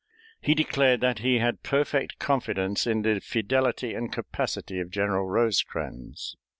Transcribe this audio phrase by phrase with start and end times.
[0.41, 6.35] He declared that he had perfect confidence in the fidelity and capacity of General Rosecrans.